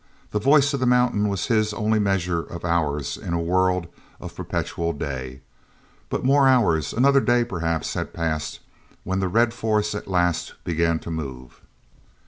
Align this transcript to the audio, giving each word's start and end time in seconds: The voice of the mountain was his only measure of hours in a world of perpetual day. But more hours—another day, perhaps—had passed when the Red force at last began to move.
The 0.31 0.39
voice 0.39 0.73
of 0.73 0.79
the 0.79 0.87
mountain 0.87 1.27
was 1.27 1.45
his 1.45 1.75
only 1.75 1.99
measure 1.99 2.41
of 2.41 2.65
hours 2.65 3.17
in 3.17 3.35
a 3.35 3.39
world 3.39 3.85
of 4.19 4.33
perpetual 4.35 4.93
day. 4.93 5.41
But 6.09 6.23
more 6.25 6.47
hours—another 6.47 7.21
day, 7.21 7.43
perhaps—had 7.43 8.11
passed 8.11 8.61
when 9.03 9.19
the 9.19 9.27
Red 9.27 9.53
force 9.53 9.93
at 9.93 10.07
last 10.07 10.55
began 10.63 10.97
to 11.01 11.11
move. 11.11 11.61